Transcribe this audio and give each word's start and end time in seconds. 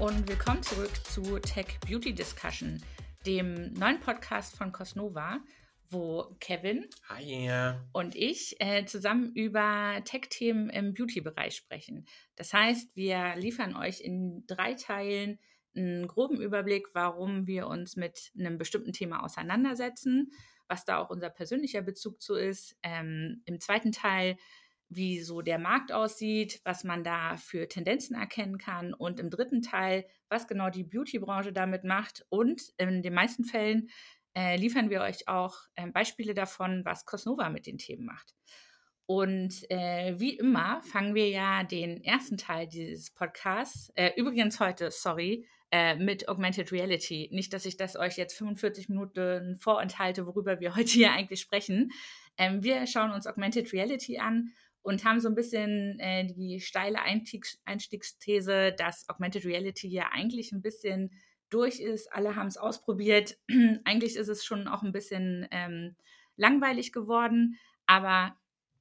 und 0.00 0.26
willkommen 0.30 0.62
zurück 0.62 0.96
zu 1.04 1.38
Tech 1.40 1.78
Beauty 1.86 2.14
Discussion, 2.14 2.82
dem 3.26 3.74
neuen 3.74 4.00
Podcast 4.00 4.56
von 4.56 4.72
Cosnova, 4.72 5.40
wo 5.90 6.34
Kevin 6.40 6.88
Hi. 7.10 7.74
und 7.92 8.16
ich 8.16 8.56
äh, 8.60 8.86
zusammen 8.86 9.30
über 9.34 10.00
Tech-Themen 10.06 10.70
im 10.70 10.94
Beauty-Bereich 10.94 11.54
sprechen. 11.54 12.06
Das 12.36 12.54
heißt, 12.54 12.96
wir 12.96 13.36
liefern 13.36 13.76
euch 13.76 14.00
in 14.00 14.44
drei 14.46 14.72
Teilen 14.72 15.38
einen 15.76 16.08
groben 16.08 16.40
Überblick, 16.40 16.86
warum 16.94 17.46
wir 17.46 17.66
uns 17.66 17.96
mit 17.96 18.32
einem 18.38 18.56
bestimmten 18.56 18.94
Thema 18.94 19.22
auseinandersetzen, 19.22 20.32
was 20.66 20.86
da 20.86 20.96
auch 20.96 21.10
unser 21.10 21.28
persönlicher 21.28 21.82
Bezug 21.82 22.22
zu 22.22 22.36
ist. 22.36 22.74
Ähm, 22.82 23.42
Im 23.44 23.60
zweiten 23.60 23.92
Teil 23.92 24.38
wie 24.90 25.20
so 25.20 25.40
der 25.40 25.58
Markt 25.58 25.92
aussieht, 25.92 26.60
was 26.64 26.84
man 26.84 27.04
da 27.04 27.36
für 27.36 27.68
Tendenzen 27.68 28.16
erkennen 28.16 28.58
kann 28.58 28.92
und 28.92 29.20
im 29.20 29.30
dritten 29.30 29.62
Teil, 29.62 30.04
was 30.28 30.48
genau 30.48 30.68
die 30.68 30.84
Beauty-Branche 30.84 31.52
damit 31.52 31.84
macht. 31.84 32.26
Und 32.28 32.60
in 32.76 33.00
den 33.00 33.14
meisten 33.14 33.44
Fällen 33.44 33.88
äh, 34.36 34.56
liefern 34.56 34.90
wir 34.90 35.00
euch 35.02 35.28
auch 35.28 35.56
äh, 35.76 35.86
Beispiele 35.86 36.34
davon, 36.34 36.84
was 36.84 37.06
Cosnova 37.06 37.48
mit 37.50 37.66
den 37.66 37.78
Themen 37.78 38.04
macht. 38.04 38.34
Und 39.06 39.68
äh, 39.70 40.18
wie 40.18 40.36
immer 40.36 40.82
fangen 40.82 41.14
wir 41.14 41.28
ja 41.28 41.62
den 41.64 42.02
ersten 42.02 42.36
Teil 42.36 42.66
dieses 42.66 43.10
Podcasts, 43.10 43.92
äh, 43.94 44.12
übrigens 44.16 44.60
heute, 44.60 44.90
sorry, 44.90 45.46
äh, 45.72 45.96
mit 45.96 46.28
Augmented 46.28 46.72
Reality. 46.72 47.28
Nicht, 47.32 47.52
dass 47.52 47.64
ich 47.64 47.76
das 47.76 47.96
euch 47.96 48.16
jetzt 48.16 48.36
45 48.36 48.88
Minuten 48.88 49.56
vorenthalte, 49.56 50.26
worüber 50.26 50.58
wir 50.60 50.74
heute 50.76 50.90
hier 50.90 51.12
eigentlich 51.12 51.40
sprechen. 51.40 51.92
Ähm, 52.36 52.62
wir 52.64 52.86
schauen 52.86 53.12
uns 53.12 53.26
Augmented 53.26 53.72
Reality 53.72 54.18
an 54.18 54.52
und 54.82 55.04
haben 55.04 55.20
so 55.20 55.28
ein 55.28 55.34
bisschen 55.34 55.98
äh, 56.00 56.26
die 56.26 56.60
steile 56.60 57.02
Einstiegs 57.02 57.60
Einstiegsthese, 57.64 58.72
dass 58.72 59.08
Augmented 59.08 59.44
Reality 59.44 59.88
ja 59.88 60.08
eigentlich 60.12 60.52
ein 60.52 60.62
bisschen 60.62 61.10
durch 61.50 61.80
ist. 61.80 62.12
Alle 62.12 62.36
haben 62.36 62.46
es 62.46 62.56
ausprobiert. 62.56 63.36
eigentlich 63.84 64.16
ist 64.16 64.28
es 64.28 64.44
schon 64.44 64.68
auch 64.68 64.82
ein 64.82 64.92
bisschen 64.92 65.46
ähm, 65.50 65.96
langweilig 66.36 66.92
geworden, 66.92 67.58
aber 67.86 68.36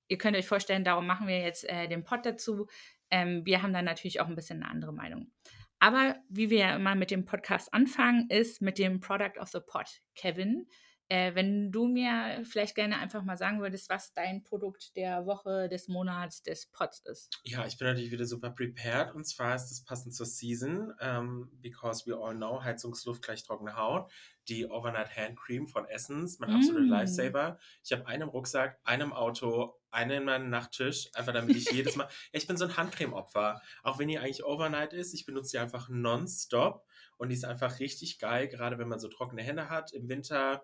ihr 0.07 0.17
könnt 0.17 0.37
euch 0.37 0.47
vorstellen, 0.47 0.83
darum 0.83 1.05
machen 1.05 1.27
wir 1.27 1.39
jetzt 1.39 1.67
äh, 1.67 1.87
den 1.87 2.03
Pod 2.03 2.25
dazu. 2.25 2.67
Ähm, 3.11 3.45
wir 3.45 3.61
haben 3.61 3.73
dann 3.73 3.85
natürlich 3.85 4.21
auch 4.21 4.27
ein 4.27 4.35
bisschen 4.35 4.63
eine 4.63 4.71
andere 4.71 4.93
Meinung. 4.93 5.31
Aber 5.79 6.17
wie 6.29 6.49
wir 6.49 6.57
ja 6.59 6.75
immer 6.75 6.95
mit 6.95 7.09
dem 7.09 7.25
Podcast 7.25 7.73
anfangen, 7.73 8.29
ist 8.29 8.61
mit 8.61 8.77
dem 8.77 8.99
Product 8.99 9.39
of 9.39 9.49
the 9.49 9.59
Pod. 9.65 10.01
Kevin, 10.13 10.67
äh, 11.09 11.33
wenn 11.33 11.71
du 11.71 11.87
mir 11.87 12.43
vielleicht 12.43 12.75
gerne 12.75 12.99
einfach 12.99 13.23
mal 13.23 13.37
sagen 13.37 13.61
würdest, 13.61 13.89
was 13.89 14.13
dein 14.13 14.43
Produkt 14.43 14.95
der 14.95 15.25
Woche, 15.25 15.67
des 15.67 15.87
Monats, 15.87 16.43
des 16.43 16.67
Pots 16.67 16.99
ist. 17.05 17.29
Ja, 17.43 17.65
ich 17.65 17.77
bin 17.77 17.87
natürlich 17.87 18.11
wieder 18.11 18.25
super 18.25 18.51
prepared 18.51 19.15
und 19.15 19.25
zwar 19.25 19.55
ist 19.55 19.71
es 19.71 19.83
passend 19.83 20.13
zur 20.13 20.27
Season, 20.27 20.91
um, 20.91 20.95
ähm, 21.01 21.49
because 21.61 22.05
we 22.05 22.15
all 22.15 22.35
know, 22.35 22.63
Heizungsluft 22.63 23.23
gleich 23.23 23.43
trockene 23.43 23.75
Haut. 23.75 24.11
Die 24.47 24.67
Overnight 24.67 25.15
Hand 25.15 25.37
Cream 25.37 25.67
von 25.67 25.85
Essence, 25.85 26.39
mein 26.39 26.49
absoluter 26.49 26.85
mm. 26.85 26.89
Lifesaver. 26.89 27.59
Ich 27.83 27.91
habe 27.91 28.07
einen 28.07 28.23
im 28.23 28.29
Rucksack, 28.29 28.79
einen 28.83 29.03
im 29.03 29.13
Auto, 29.13 29.75
einen 29.91 30.11
in 30.11 30.23
meinem 30.23 30.49
Nachttisch, 30.49 31.09
einfach 31.13 31.33
damit 31.33 31.55
ich 31.55 31.71
jedes 31.71 31.95
Mal. 31.95 32.07
Ja, 32.31 32.39
ich 32.39 32.47
bin 32.47 32.57
so 32.57 32.65
ein 32.65 32.75
Handcreme-Opfer. 32.75 33.61
Auch 33.83 33.99
wenn 33.99 34.07
die 34.07 34.17
eigentlich 34.17 34.43
Overnight 34.43 34.93
ist, 34.93 35.13
ich 35.13 35.25
benutze 35.25 35.51
die 35.51 35.59
einfach 35.59 35.89
nonstop 35.89 36.83
und 37.17 37.29
die 37.29 37.35
ist 37.35 37.45
einfach 37.45 37.79
richtig 37.79 38.17
geil, 38.17 38.47
gerade 38.47 38.77
wenn 38.79 38.87
man 38.87 38.99
so 38.99 39.07
trockene 39.07 39.43
Hände 39.43 39.69
hat. 39.69 39.91
Im 39.93 40.07
Winter 40.09 40.63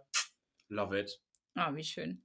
Love 0.70 1.00
it. 1.00 1.20
Oh, 1.56 1.74
wie 1.76 1.84
schön. 1.84 2.24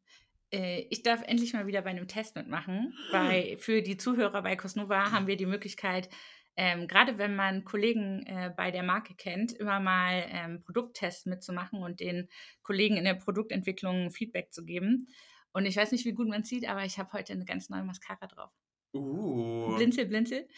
Äh, 0.53 0.87
ich 0.91 1.03
darf 1.03 1.23
endlich 1.23 1.53
mal 1.53 1.67
wieder 1.67 1.83
bei 1.83 1.91
einem 1.91 2.09
Test 2.09 2.37
mitmachen, 2.37 2.95
weil 3.11 3.57
für 3.59 3.83
die 3.83 3.97
Zuhörer 3.97 4.43
bei 4.43 4.57
Cosnova 4.57 5.13
haben 5.13 5.27
wir 5.27 5.37
die 5.37 5.47
Möglichkeit, 5.47 6.09
ähm, 6.57 6.89
gerade 6.89 7.17
wenn 7.17 7.37
man 7.37 7.65
Kollegen 7.65 8.27
äh, 8.27 8.53
bei 8.55 8.71
der 8.71 8.83
Marke 8.83 9.15
kennt, 9.15 9.53
immer 9.53 9.81
mal 9.81 10.27
ähm, 10.29 10.61
Produkttests 10.61 11.27
mitzumachen 11.27 11.83
und 11.83 12.01
den 12.01 12.29
Kollegen 12.63 12.97
in 12.97 13.05
der 13.05 13.15
Produktentwicklung 13.15 14.11
Feedback 14.11 14.53
zu 14.53 14.65
geben. 14.65 15.09
Und 15.53 15.67
ich 15.67 15.77
weiß 15.77 15.93
nicht, 15.93 16.05
wie 16.05 16.13
gut 16.13 16.29
man 16.29 16.45
sieht, 16.45 16.69
aber 16.69 16.85
ich 16.85 16.99
habe 16.99 17.13
heute 17.13 17.33
eine 17.33 17.45
ganz 17.45 17.71
neue 17.71 17.85
Mascara 17.85 18.27
drauf. 18.27 18.53
Uh. 18.93 19.75
Blinzel, 19.77 20.07
blinzel. 20.07 20.49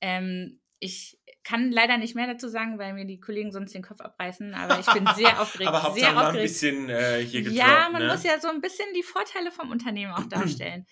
Ähm, 0.00 0.60
ich 0.78 1.19
kann 1.42 1.70
leider 1.72 1.96
nicht 1.96 2.14
mehr 2.14 2.26
dazu 2.26 2.48
sagen, 2.48 2.78
weil 2.78 2.92
mir 2.92 3.06
die 3.06 3.18
Kollegen 3.18 3.50
sonst 3.52 3.72
den 3.74 3.82
Kopf 3.82 4.00
abreißen, 4.00 4.54
aber 4.54 4.78
ich 4.78 4.86
bin 4.86 5.06
sehr 5.16 5.38
aufgeregt. 5.40 5.68
aber 5.68 5.82
Hauptsache 5.82 6.00
sehr 6.00 6.12
mal 6.12 6.26
ein 6.28 6.42
bisschen 6.42 6.88
äh, 6.90 7.24
hier 7.24 7.42
gedroppt, 7.42 7.58
Ja, 7.58 7.88
man 7.90 8.02
ne? 8.02 8.08
muss 8.08 8.22
ja 8.24 8.38
so 8.40 8.48
ein 8.48 8.60
bisschen 8.60 8.86
die 8.94 9.02
Vorteile 9.02 9.50
vom 9.50 9.70
Unternehmen 9.70 10.12
auch 10.12 10.26
darstellen. 10.28 10.86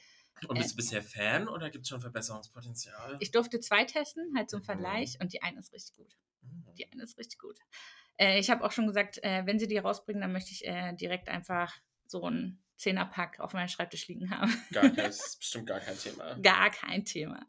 Und 0.46 0.56
bist 0.58 0.72
du 0.72 0.76
bisher 0.76 1.02
Fan 1.02 1.48
oder 1.48 1.68
gibt 1.68 1.82
es 1.82 1.88
schon 1.88 2.00
Verbesserungspotenzial? 2.00 3.16
Ich 3.20 3.30
durfte 3.32 3.58
zwei 3.60 3.84
testen, 3.84 4.32
halt 4.36 4.48
zum 4.48 4.62
Vergleich, 4.62 5.18
und 5.20 5.32
die 5.32 5.42
eine 5.42 5.58
ist 5.58 5.72
richtig 5.72 5.96
gut. 5.96 6.16
Mhm. 6.42 6.64
Die 6.76 6.90
eine 6.92 7.02
ist 7.02 7.18
richtig 7.18 7.38
gut. 7.38 7.58
Äh, 8.16 8.38
ich 8.38 8.48
habe 8.48 8.64
auch 8.64 8.72
schon 8.72 8.86
gesagt, 8.86 9.22
äh, 9.24 9.44
wenn 9.46 9.58
sie 9.58 9.66
die 9.66 9.78
rausbringen, 9.78 10.20
dann 10.22 10.32
möchte 10.32 10.52
ich 10.52 10.64
äh, 10.66 10.92
direkt 10.94 11.28
einfach 11.28 11.74
so 12.06 12.24
einen 12.24 12.62
Zehnerpack 12.76 13.40
auf 13.40 13.52
meinem 13.52 13.68
Schreibtisch 13.68 14.06
liegen 14.06 14.30
haben. 14.30 14.54
Gar 14.72 14.82
kein, 14.90 14.96
das 14.96 15.26
ist 15.26 15.38
bestimmt 15.40 15.66
gar 15.66 15.80
kein 15.80 15.98
Thema. 15.98 16.34
Gar 16.40 16.70
kein 16.70 17.04
Thema. 17.04 17.44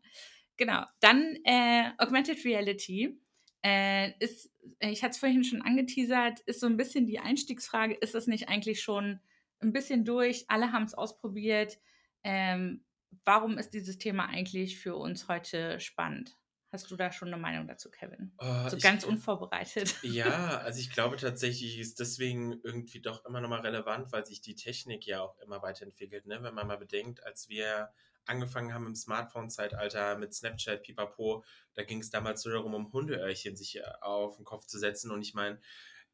Genau. 0.59 0.84
Dann 1.00 1.38
äh, 1.46 1.90
Augmented 1.97 2.44
Reality. 2.44 3.18
Äh, 3.64 4.12
ist, 4.20 4.52
ich 4.80 5.03
hatte 5.03 5.12
es 5.12 5.18
vorhin 5.18 5.44
schon 5.46 5.62
angeteasert, 5.62 6.42
ist 6.42 6.59
so 6.59 6.68
ein 6.68 6.78
bisschen 6.78 7.08
die 7.08 7.20
Einstiegsfrage, 7.20 7.94
ist 7.96 8.14
es 8.14 8.28
nicht 8.28 8.50
eigentlich 8.50 8.81
schon 8.81 9.20
ein 9.62 9.74
bisschen 9.74 10.03
durch? 10.06 10.46
Alle 10.50 10.72
haben 10.74 10.84
es 10.84 10.94
ausprobiert. 10.94 11.80
Ähm, 12.24 12.84
warum 13.24 13.58
ist 13.58 13.72
dieses 13.74 13.97
Thema 13.97 14.28
eigentlich 14.28 14.78
für 14.80 14.96
uns 14.96 15.28
heute 15.30 15.80
spannend? 15.80 16.38
Hast 16.72 16.91
du 16.91 16.96
da 16.97 17.12
schon 17.12 17.30
eine 17.30 17.41
Meinung 17.41 17.68
dazu, 17.68 17.90
Kevin? 17.90 18.34
Oh, 18.38 18.68
so 18.70 18.76
ich- 18.78 18.84
ganz 18.84 19.03
unvorbereitet. 19.06 19.96
Ja, 20.03 20.59
also 20.59 20.80
ich 20.80 20.91
glaube 20.91 21.16
tatsächlich 21.16 21.80
ist 21.80 22.00
deswegen 22.00 22.59
irgendwie 22.64 23.02
doch 23.02 23.26
immer 23.26 23.40
noch 23.41 23.50
mal 23.50 23.62
relevant, 23.62 24.12
weil 24.12 24.26
sich 24.26 24.41
die 24.41 24.56
Technik 24.56 25.06
ja 25.08 25.22
auch 25.22 25.38
immer 25.40 25.62
weiterentwickelt. 25.62 26.28
Ne? 26.28 26.44
Wenn 26.44 26.53
man 26.53 26.68
mal 26.68 26.78
bedenkt, 26.78 27.24
als 27.26 27.47
wir 27.50 27.90
angefangen 28.25 28.74
haben 28.74 28.88
im 28.88 28.96
Smartphone-Zeitalter 28.96 30.18
mit 30.18 30.34
Snapchat, 30.34 30.84
Pipapo, 30.84 31.44
da 31.74 31.84
ging 31.84 32.00
es 32.00 32.09
damals 32.09 32.46
nur 32.46 32.53
darum, 32.53 32.74
um 32.74 32.91
Hundeöhrchen 32.91 33.56
sich 33.56 33.78
äh, 33.78 33.84
auf 34.02 34.38
den 34.38 34.46
Kopf 34.46 34.66
zu 34.66 34.78
setzen. 34.80 35.12
Und 35.12 35.22
ich 35.22 35.34
meine, 35.34 35.59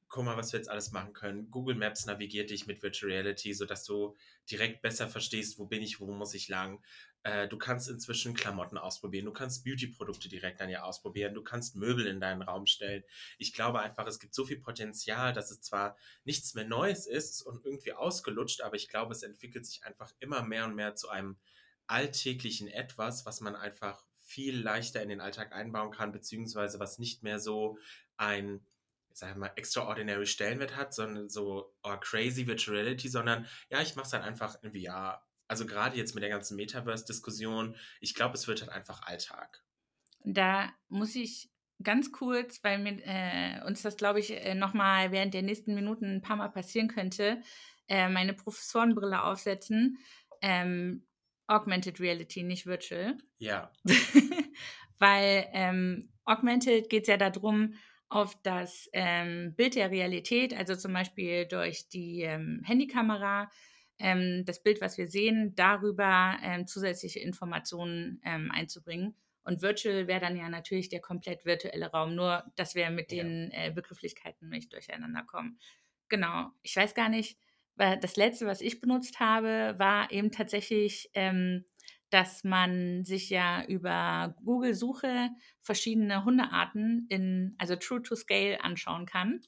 guck 0.07 0.25
mal, 0.25 0.37
was 0.37 0.53
wir 0.53 0.59
jetzt 0.59 0.69
alles 0.69 0.91
machen 0.91 1.13
können. 1.13 1.49
Google 1.51 1.75
Maps 1.75 2.05
navigiert 2.05 2.49
dich 2.49 2.67
mit 2.67 2.81
Virtual 2.83 3.11
Reality, 3.11 3.53
sodass 3.53 3.83
du 3.83 4.15
direkt 4.49 4.81
besser 4.81 5.07
verstehst, 5.07 5.57
wo 5.57 5.65
bin 5.65 5.81
ich, 5.81 5.99
wo 5.99 6.11
muss 6.11 6.33
ich 6.33 6.47
lang. 6.47 6.81
Äh, 7.23 7.47
du 7.47 7.57
kannst 7.57 7.89
inzwischen 7.89 8.35
Klamotten 8.35 8.77
ausprobieren, 8.77 9.25
du 9.25 9.33
kannst 9.33 9.63
Beauty-Produkte 9.63 10.29
direkt 10.29 10.61
an 10.61 10.69
dir 10.69 10.85
ausprobieren, 10.85 11.33
du 11.33 11.43
kannst 11.43 11.75
Möbel 11.75 12.05
in 12.05 12.19
deinen 12.19 12.43
Raum 12.43 12.67
stellen. 12.67 13.03
Ich 13.39 13.53
glaube 13.53 13.79
einfach, 13.79 14.05
es 14.05 14.19
gibt 14.19 14.35
so 14.35 14.45
viel 14.45 14.59
Potenzial, 14.59 15.33
dass 15.33 15.51
es 15.51 15.61
zwar 15.61 15.97
nichts 16.23 16.53
mehr 16.53 16.65
Neues 16.65 17.07
ist 17.07 17.41
und 17.41 17.65
irgendwie 17.65 17.93
ausgelutscht, 17.93 18.61
aber 18.61 18.75
ich 18.75 18.87
glaube, 18.87 19.13
es 19.13 19.23
entwickelt 19.23 19.65
sich 19.65 19.83
einfach 19.83 20.13
immer 20.19 20.43
mehr 20.43 20.65
und 20.65 20.75
mehr 20.75 20.95
zu 20.95 21.09
einem 21.09 21.37
alltäglichen 21.87 22.67
Etwas, 22.67 23.25
was 23.25 23.41
man 23.41 23.55
einfach 23.55 24.03
viel 24.21 24.59
leichter 24.59 25.01
in 25.01 25.09
den 25.09 25.21
Alltag 25.21 25.53
einbauen 25.53 25.91
kann, 25.91 26.11
beziehungsweise 26.11 26.79
was 26.79 26.99
nicht 26.99 27.23
mehr 27.23 27.39
so 27.39 27.77
ein, 28.17 28.65
ich 29.11 29.17
sag 29.19 29.37
mal, 29.37 29.51
extraordinary 29.55 30.25
Stellenwert 30.25 30.75
hat, 30.75 30.93
sondern 30.93 31.29
so 31.29 31.73
oh, 31.83 31.97
crazy 31.99 32.43
Reality, 32.43 33.07
sondern 33.07 33.45
ja, 33.69 33.81
ich 33.81 33.95
mache 33.95 34.07
es 34.07 34.13
halt 34.13 34.23
einfach 34.23 34.61
in 34.63 34.73
VR. 34.73 35.23
Also 35.47 35.65
gerade 35.65 35.95
jetzt 35.95 36.15
mit 36.15 36.23
der 36.23 36.31
ganzen 36.31 36.55
Metaverse-Diskussion, 36.55 37.75
ich 38.01 38.15
glaube, 38.15 38.33
es 38.35 38.47
wird 38.47 38.61
halt 38.61 38.71
einfach 38.71 39.03
Alltag. 39.03 39.63
Da 40.23 40.73
muss 40.89 41.15
ich 41.15 41.51
ganz 41.83 42.11
kurz, 42.11 42.63
weil 42.63 42.79
mir, 42.79 42.99
äh, 43.03 43.61
uns 43.65 43.83
das, 43.83 43.97
glaube 43.97 44.19
ich, 44.19 44.31
äh, 44.31 44.55
nochmal 44.55 45.11
während 45.11 45.33
der 45.33 45.43
nächsten 45.43 45.75
Minuten 45.75 46.15
ein 46.15 46.21
paar 46.21 46.37
Mal 46.37 46.49
passieren 46.49 46.87
könnte, 46.87 47.41
äh, 47.87 48.09
meine 48.09 48.33
Professorenbrille 48.33 49.23
aufsetzen. 49.23 49.99
Ähm, 50.41 51.05
Augmented 51.47 51.99
Reality, 51.99 52.43
nicht 52.43 52.65
Virtual. 52.65 53.17
Ja, 53.37 53.71
weil 54.99 55.47
ähm, 55.53 56.09
Augmented 56.25 56.89
geht 56.89 57.03
es 57.03 57.07
ja 57.07 57.17
darum, 57.17 57.75
auf 58.09 58.39
das 58.43 58.89
ähm, 58.93 59.53
Bild 59.55 59.75
der 59.75 59.91
Realität, 59.91 60.53
also 60.55 60.75
zum 60.75 60.93
Beispiel 60.93 61.45
durch 61.47 61.89
die 61.89 62.21
ähm, 62.21 62.61
Handykamera, 62.63 63.49
ähm, 63.97 64.43
das 64.45 64.61
Bild, 64.61 64.81
was 64.81 64.97
wir 64.97 65.07
sehen, 65.07 65.53
darüber 65.55 66.37
ähm, 66.43 66.67
zusätzliche 66.67 67.19
Informationen 67.19 68.21
ähm, 68.23 68.51
einzubringen. 68.51 69.15
Und 69.43 69.61
Virtual 69.61 70.07
wäre 70.07 70.21
dann 70.21 70.35
ja 70.37 70.49
natürlich 70.49 70.89
der 70.89 71.01
komplett 71.01 71.45
virtuelle 71.45 71.91
Raum, 71.91 72.15
nur 72.15 72.43
dass 72.55 72.73
wir 72.75 72.89
mit 72.89 73.11
Ja. 73.11 73.23
den 73.23 73.51
äh, 73.51 73.71
Begrifflichkeiten 73.73 74.49
nicht 74.49 74.73
durcheinander 74.73 75.23
kommen. 75.23 75.59
Genau, 76.09 76.49
ich 76.61 76.75
weiß 76.75 76.93
gar 76.93 77.09
nicht, 77.09 77.37
das 77.77 78.15
letzte, 78.15 78.45
was 78.45 78.61
ich 78.61 78.81
benutzt 78.81 79.19
habe, 79.19 79.75
war 79.77 80.11
eben 80.11 80.31
tatsächlich, 80.31 81.09
ähm, 81.13 81.65
dass 82.09 82.43
man 82.43 83.03
sich 83.03 83.29
ja 83.29 83.65
über 83.65 84.35
Google-Suche 84.43 85.29
verschiedene 85.61 86.23
Hundearten 86.23 87.07
in, 87.09 87.55
also 87.57 87.75
True 87.75 88.01
to 88.01 88.15
Scale 88.15 88.63
anschauen 88.63 89.05
kann. 89.05 89.41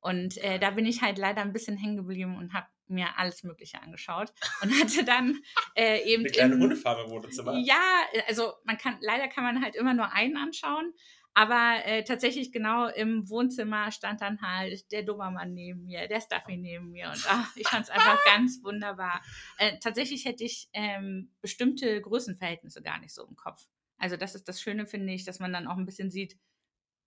Und 0.00 0.38
äh, 0.38 0.58
da 0.58 0.70
bin 0.70 0.86
ich 0.86 1.02
halt 1.02 1.18
leider 1.18 1.42
ein 1.42 1.52
bisschen 1.52 1.76
hängen 1.76 1.96
geblieben 1.96 2.36
und 2.36 2.52
habe 2.52 2.66
mir 2.88 3.18
alles 3.18 3.44
Mögliche 3.44 3.80
angeschaut 3.80 4.32
und 4.62 4.70
hatte 4.80 5.04
dann 5.04 5.38
äh, 5.74 6.02
eben 6.04 6.24
eine 6.24 6.32
kleine 6.32 6.58
Hundefarm 6.58 7.06
im 7.06 7.10
Wohnzimmer. 7.10 7.56
ja, 7.58 7.80
also 8.26 8.54
man 8.64 8.78
kann, 8.78 8.98
leider 9.00 9.28
kann 9.28 9.44
man 9.44 9.62
halt 9.62 9.76
immer 9.76 9.94
nur 9.94 10.12
einen 10.12 10.36
anschauen, 10.36 10.92
Aber 11.34 11.76
äh, 11.84 12.02
tatsächlich 12.02 12.50
genau 12.50 12.88
im 12.88 13.28
Wohnzimmer 13.30 13.92
stand 13.92 14.20
dann 14.20 14.42
halt 14.42 14.90
der 14.90 15.04
Dobermann 15.04 15.54
neben 15.54 15.84
mir, 15.84 16.08
der 16.08 16.20
Stuffy 16.20 16.56
neben 16.56 16.90
mir 16.90 17.08
und 17.08 17.24
ach, 17.28 17.54
ich 17.56 17.68
fand 17.68 17.84
es 17.84 17.90
einfach 17.90 18.18
ganz 18.26 18.60
wunderbar. 18.64 19.22
Äh, 19.58 19.78
tatsächlich 19.78 20.24
hätte 20.24 20.44
ich 20.44 20.68
ähm, 20.72 21.32
bestimmte 21.40 22.00
Größenverhältnisse 22.00 22.82
gar 22.82 22.98
nicht 22.98 23.14
so 23.14 23.24
im 23.26 23.36
Kopf. 23.36 23.66
Also 23.98 24.16
das 24.16 24.34
ist 24.34 24.48
das 24.48 24.60
Schöne, 24.60 24.86
finde 24.86 25.12
ich, 25.12 25.24
dass 25.24 25.38
man 25.38 25.52
dann 25.52 25.68
auch 25.68 25.76
ein 25.76 25.86
bisschen 25.86 26.10
sieht, 26.10 26.36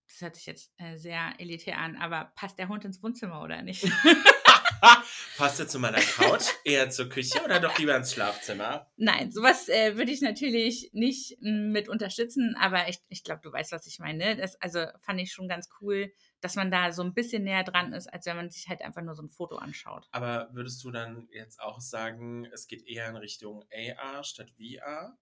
das 0.08 0.22
hört 0.22 0.36
sich 0.36 0.46
jetzt 0.46 0.72
äh, 0.78 0.98
sehr 0.98 1.34
elitär 1.40 1.80
an, 1.80 1.96
aber 1.96 2.32
passt 2.36 2.60
der 2.60 2.68
Hund 2.68 2.86
ins 2.86 3.02
Wohnzimmer 3.02 3.42
oder 3.42 3.62
nicht? 3.62 3.84
Passt 5.38 5.60
er 5.60 5.68
zu 5.68 5.80
meiner 5.80 6.00
Couch, 6.00 6.46
eher 6.64 6.90
zur 6.90 7.10
Küche 7.10 7.42
oder 7.44 7.60
doch 7.60 7.78
lieber 7.78 7.96
ins 7.96 8.14
Schlafzimmer? 8.14 8.92
Nein, 8.98 9.32
sowas 9.32 9.70
äh, 9.70 9.98
würde 9.98 10.12
ich 10.12 10.22
natürlich 10.22 10.90
nicht 10.94 11.38
m, 11.42 11.72
mit 11.72 11.90
unterstützen, 11.90 12.56
aber 12.60 12.90
ich, 12.90 13.00
ich 13.10 13.24
glaube, 13.24 13.42
du 13.42 13.52
weißt, 13.52 13.72
was 13.72 13.88
ich 13.88 14.00
meine. 14.00 14.36
Das, 14.36 14.60
also 14.62 14.86
fand 15.00 15.22
ich 15.22 15.32
schon 15.32 15.48
ganz 15.48 15.70
cool, 15.82 16.12
dass 16.42 16.56
man 16.56 16.70
da 16.72 16.92
so 16.92 17.02
ein 17.04 17.14
bisschen 17.14 17.44
näher 17.44 17.64
dran 17.64 17.94
ist, 17.94 18.08
als 18.08 18.26
wenn 18.26 18.36
man 18.36 18.50
sich 18.50 18.68
halt 18.68 18.82
einfach 18.82 19.02
nur 19.02 19.16
so 19.16 19.24
ein 19.24 19.30
Foto 19.30 19.56
anschaut. 19.56 20.08
Aber 20.12 20.50
würdest 20.52 20.84
du 20.84 20.92
dann 20.92 21.28
jetzt 21.32 21.62
auch 21.62 21.80
sagen, 21.80 22.46
es 22.54 22.68
geht 22.68 22.86
eher 22.86 23.08
in 23.10 23.16
Richtung 23.16 23.64
AR 23.98 24.24
statt 24.24 24.52
VR? 24.58 25.18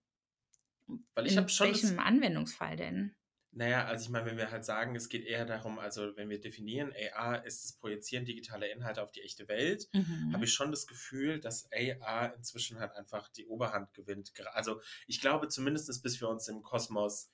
Weil 1.13 1.27
ich 1.27 1.37
habe 1.37 1.49
schon. 1.49 1.67
In 1.67 1.73
welchem 1.73 1.99
Anwendungsfall 1.99 2.75
denn? 2.75 3.15
Naja, 3.53 3.86
also 3.86 4.06
ich 4.06 4.09
meine, 4.09 4.25
wenn 4.25 4.38
wir 4.38 4.50
halt 4.50 4.63
sagen, 4.63 4.95
es 4.95 5.09
geht 5.09 5.25
eher 5.25 5.45
darum, 5.45 5.77
also 5.77 6.15
wenn 6.15 6.30
wir 6.30 6.39
definieren, 6.39 6.94
AR 7.13 7.45
ist 7.45 7.65
das 7.65 7.74
Projizieren 7.74 8.24
digitaler 8.24 8.71
Inhalte 8.71 9.03
auf 9.03 9.12
die 9.12 9.21
echte 9.21 9.50
Welt, 9.50 9.89
mhm. 9.92 10.31
habe 10.33 10.45
ich 10.45 10.53
schon 10.53 10.71
das 10.71 10.88
Gefühl, 10.88 11.42
dass 11.42 11.68
AR 11.74 12.33
inzwischen 12.36 12.80
halt 12.80 12.94
einfach 12.94 13.27
die 13.27 13.45
Oberhand 13.48 13.94
gewinnt. 13.94 14.31
Also 14.53 14.81
ich 15.06 15.19
glaube 15.19 15.50
zumindest, 15.50 16.01
bis 16.01 16.21
wir 16.21 16.30
uns 16.30 16.48
im 16.48 16.63
Kosmos 16.63 17.30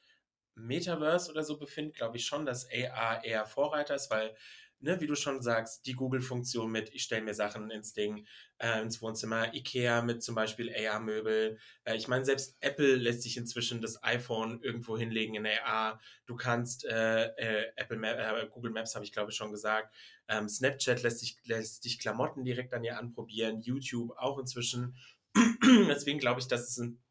Metaverse 0.56 1.30
oder 1.32 1.44
so 1.44 1.60
befinden, 1.60 1.94
glaube 1.94 2.18
ich 2.18 2.26
schon, 2.26 2.48
dass 2.48 2.68
AR 2.72 3.24
eher 3.24 3.46
Vorreiter 3.46 3.94
ist, 3.94 4.10
weil 4.10 4.36
ne, 4.80 5.00
wie 5.02 5.08
du 5.08 5.16
schon 5.16 5.42
sagst, 5.42 5.86
die 5.86 5.94
Google-Funktion 5.94 6.72
mit, 6.72 6.94
ich 6.94 7.04
stelle 7.04 7.24
mir 7.24 7.34
Sachen 7.34 7.72
ins 7.72 7.94
Ding, 7.94 8.28
äh, 8.60 8.82
ins 8.82 9.02
Wohnzimmer, 9.02 9.54
Ikea 9.54 10.02
mit 10.02 10.24
zum 10.24 10.36
Beispiel 10.36 10.74
AR-Möbel. 10.74 11.58
Äh, 11.84 11.96
ich 11.96 12.08
meine, 12.08 12.26
selbst 12.26 12.58
Apple 12.60 12.96
lässt 12.96 13.24
sich 13.24 13.38
inzwischen 13.38 13.82
das 13.82 14.04
iPhone 14.04 14.62
irgendwo 14.62 14.98
hinlegen 14.98 15.36
in 15.36 15.48
AR. 15.48 16.00
Du 16.26 16.36
kannst 16.36 16.86
äh, 16.86 17.26
äh 17.26 17.72
Apple 17.76 17.98
Ma 17.98 18.12
äh, 18.12 18.48
Google 18.50 18.72
Maps, 18.72 18.96
habe 18.96 19.06
ich 19.06 19.12
glaube 19.12 19.32
schon 19.32 19.52
gesagt. 19.52 19.94
Ähm, 20.28 20.50
Snapchat 20.50 21.04
lässt 21.04 21.20
sich 21.20 21.38
lässt 21.44 21.86
dich 21.86 22.00
Klamotten 22.00 22.44
direkt 22.44 22.74
an 22.74 22.84
dir 22.84 22.98
anprobieren, 22.98 23.62
YouTube 23.62 24.12
auch 24.18 24.38
inzwischen. 24.38 24.98
Deswegen 25.64 26.20
glaube 26.20 26.40
ich, 26.40 26.48
dass 26.48 26.70
es 26.70 26.78
ein, 26.78 27.02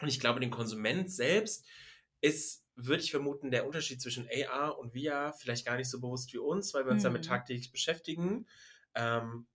und 0.00 0.08
ich 0.08 0.20
glaube, 0.20 0.40
den 0.40 0.50
Konsument 0.50 1.10
selbst 1.10 1.66
ist 2.20 2.65
würde 2.76 3.02
ich 3.02 3.10
vermuten, 3.10 3.50
der 3.50 3.66
Unterschied 3.66 4.00
zwischen 4.00 4.28
AR 4.28 4.78
und 4.78 4.92
VR 4.92 5.32
vielleicht 5.32 5.66
gar 5.66 5.76
nicht 5.76 5.90
so 5.90 6.00
bewusst 6.00 6.32
wie 6.32 6.38
uns, 6.38 6.74
weil 6.74 6.84
wir 6.84 6.92
uns 6.92 7.02
mhm. 7.02 7.08
damit 7.08 7.24
tagtäglich 7.24 7.72
beschäftigen. 7.72 8.46
Ähm, 8.94 9.46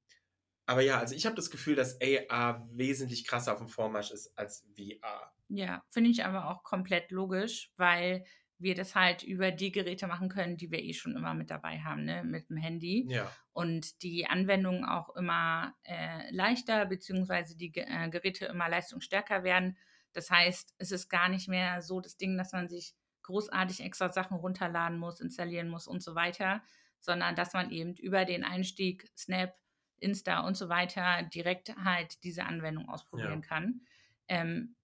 aber 0.65 0.81
ja, 0.81 0.99
also 0.99 1.15
ich 1.15 1.25
habe 1.25 1.35
das 1.35 1.51
Gefühl, 1.51 1.75
dass 1.75 1.99
AR 2.01 2.67
wesentlich 2.71 3.25
krasser 3.25 3.53
auf 3.53 3.59
dem 3.59 3.67
Vormarsch 3.67 4.11
ist 4.11 4.37
als 4.37 4.67
VR. 4.75 5.31
Ja, 5.49 5.83
finde 5.89 6.09
ich 6.09 6.25
aber 6.25 6.49
auch 6.49 6.63
komplett 6.63 7.11
logisch, 7.11 7.71
weil 7.77 8.23
wir 8.57 8.75
das 8.75 8.95
halt 8.95 9.23
über 9.23 9.51
die 9.51 9.71
Geräte 9.71 10.07
machen 10.07 10.29
können, 10.29 10.55
die 10.55 10.71
wir 10.71 10.81
eh 10.81 10.93
schon 10.93 11.15
immer 11.15 11.33
mit 11.33 11.49
dabei 11.49 11.79
haben, 11.79 12.05
ne? 12.05 12.23
mit 12.23 12.49
dem 12.49 12.57
Handy. 12.57 13.05
Ja. 13.09 13.31
Und 13.53 14.01
die 14.03 14.27
Anwendungen 14.27 14.85
auch 14.85 15.15
immer 15.15 15.73
äh, 15.83 16.31
leichter, 16.31 16.85
beziehungsweise 16.85 17.57
die 17.57 17.71
äh, 17.75 18.09
Geräte 18.09 18.45
immer 18.45 18.69
leistungsstärker 18.69 19.43
werden. 19.43 19.77
Das 20.13 20.29
heißt, 20.29 20.75
es 20.77 20.91
ist 20.91 21.09
gar 21.09 21.27
nicht 21.27 21.47
mehr 21.47 21.81
so 21.81 22.01
das 22.01 22.17
Ding, 22.17 22.37
dass 22.37 22.53
man 22.53 22.69
sich 22.69 22.93
großartig 23.31 23.81
extra 23.81 24.11
Sachen 24.11 24.37
runterladen 24.37 24.99
muss, 24.99 25.21
installieren 25.21 25.69
muss 25.69 25.87
und 25.87 26.03
so 26.03 26.15
weiter, 26.15 26.61
sondern 26.99 27.35
dass 27.35 27.53
man 27.53 27.71
eben 27.71 27.95
über 27.95 28.25
den 28.25 28.43
Einstieg 28.43 29.09
Snap, 29.17 29.55
Insta 29.99 30.41
und 30.41 30.57
so 30.57 30.67
weiter 30.67 31.23
direkt 31.33 31.75
halt 31.83 32.23
diese 32.23 32.43
Anwendung 32.43 32.89
ausprobieren 32.89 33.41
ja. 33.41 33.47
kann. 33.47 33.81
Ähm, 34.27 34.75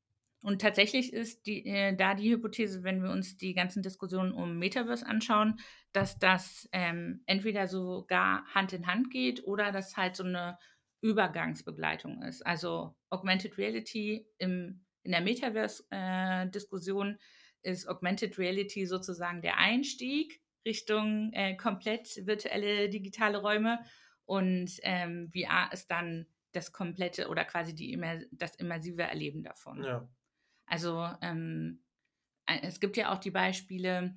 und 0.41 0.61
tatsächlich 0.61 1.11
ist 1.13 1.45
die, 1.47 1.65
äh, 1.65 1.95
da 1.95 2.13
die 2.13 2.31
Hypothese, 2.31 2.83
wenn 2.83 3.01
wir 3.01 3.09
uns 3.09 3.37
die 3.37 3.53
ganzen 3.53 3.81
Diskussionen 3.81 4.31
um 4.31 4.59
Metaverse 4.59 5.05
anschauen, 5.05 5.59
dass 5.91 6.19
das 6.19 6.69
ähm, 6.71 7.23
entweder 7.25 7.67
sogar 7.67 8.45
Hand 8.53 8.71
in 8.73 8.85
Hand 8.87 9.09
geht 9.09 9.43
oder 9.45 9.71
dass 9.71 9.97
halt 9.97 10.15
so 10.15 10.23
eine 10.23 10.57
Übergangsbegleitung 11.01 12.21
ist. 12.23 12.45
Also 12.45 12.95
Augmented 13.09 13.57
Reality 13.57 14.27
im, 14.37 14.85
in 15.03 15.11
der 15.11 15.21
Metaverse-Diskussion 15.21 17.15
äh, 17.15 17.17
ist 17.63 17.87
Augmented 17.87 18.37
Reality 18.37 18.85
sozusagen 18.85 19.41
der 19.41 19.57
Einstieg 19.57 20.41
Richtung 20.65 21.31
äh, 21.33 21.55
komplett 21.55 22.25
virtuelle 22.27 22.89
digitale 22.89 23.39
Räume 23.39 23.79
und 24.25 24.71
ähm, 24.83 25.31
VR 25.31 25.71
ist 25.71 25.89
dann 25.89 26.27
das 26.51 26.71
komplette 26.73 27.29
oder 27.29 27.45
quasi 27.45 27.73
die 27.73 27.93
immer 27.93 28.19
das 28.31 28.55
immersive 28.55 29.03
Erleben 29.03 29.43
davon. 29.43 29.83
Ja. 29.83 30.07
Also 30.65 31.07
ähm, 31.21 31.83
es 32.45 32.79
gibt 32.79 32.97
ja 32.97 33.13
auch 33.13 33.19
die 33.19 33.31
Beispiele, 33.31 34.15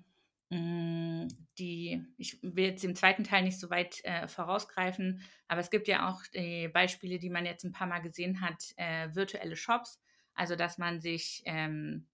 mh, 0.51 0.59
mm, 0.59 1.29
die 1.59 2.03
ich 2.17 2.43
will 2.43 2.65
jetzt 2.65 2.85
im 2.85 2.97
zweiten 2.97 3.25
Teil 3.25 3.45
nicht 3.45 3.61
so 3.61 3.71
weit 3.71 4.05
äh, 4.05 4.27
vorausgreifen, 4.27 5.23
aber 5.47 5.61
es 5.61 5.71
gibt 5.71 5.87
ja 5.87 6.09
auch 6.09 6.23
die 6.35 6.69
Beispiele, 6.69 7.19
die 7.19 7.31
man 7.31 7.47
jetzt 7.47 7.65
ein 7.65 7.73
paar 7.73 7.87
Mal 7.87 8.01
gesehen 8.01 8.41
hat, 8.41 8.73
äh, 8.77 9.15
virtuelle 9.15 9.57
Shops. 9.57 10.01
Also 10.35 10.57
dass 10.57 10.79
man 10.79 11.01
sich 11.01 11.43
ähm, 11.45 12.09